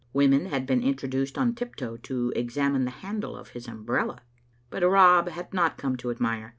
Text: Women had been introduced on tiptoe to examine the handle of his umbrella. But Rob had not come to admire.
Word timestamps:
Women 0.13 0.47
had 0.47 0.65
been 0.65 0.81
introduced 0.81 1.37
on 1.37 1.53
tiptoe 1.53 1.95
to 1.95 2.33
examine 2.35 2.85
the 2.85 2.89
handle 2.89 3.37
of 3.37 3.49
his 3.49 3.67
umbrella. 3.67 4.23
But 4.71 4.81
Rob 4.83 5.29
had 5.29 5.53
not 5.53 5.77
come 5.77 5.95
to 5.97 6.09
admire. 6.09 6.49